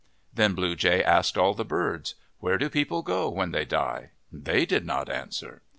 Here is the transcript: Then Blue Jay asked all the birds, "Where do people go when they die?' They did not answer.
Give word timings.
Then 0.33 0.55
Blue 0.55 0.75
Jay 0.75 1.03
asked 1.03 1.37
all 1.37 1.53
the 1.53 1.63
birds, 1.63 2.15
"Where 2.39 2.57
do 2.57 2.71
people 2.71 3.03
go 3.03 3.29
when 3.29 3.51
they 3.51 3.65
die?' 3.65 4.09
They 4.47 4.65
did 4.65 4.83
not 4.83 5.11
answer. 5.11 5.61